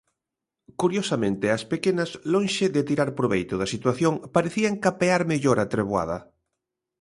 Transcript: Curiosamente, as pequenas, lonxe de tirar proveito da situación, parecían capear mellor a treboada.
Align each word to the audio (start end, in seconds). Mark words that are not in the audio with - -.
Curiosamente, 0.81 1.45
as 1.57 1.63
pequenas, 1.71 2.09
lonxe 2.33 2.65
de 2.75 2.81
tirar 2.89 3.09
proveito 3.19 3.53
da 3.57 3.71
situación, 3.73 4.13
parecían 4.35 4.75
capear 4.85 5.21
mellor 5.31 5.57
a 5.63 5.65
treboada. 5.73 6.17